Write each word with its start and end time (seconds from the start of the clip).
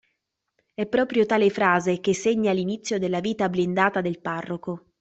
È 0.73 0.87
proprio 0.87 1.27
tale 1.27 1.51
frase 1.51 1.99
che 1.99 2.15
segna 2.15 2.53
l'inizio 2.53 2.97
della 2.97 3.19
vita 3.19 3.49
blindata 3.49 4.01
del 4.01 4.19
parroco. 4.19 4.85